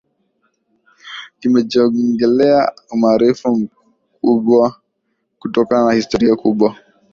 kimejizolea 1.39 2.71
umaarufu 2.93 3.59
mkubwa 4.13 4.75
kutokana 5.39 5.85
na 5.85 5.93
historia 5.93 6.35
kubwa 6.35 6.75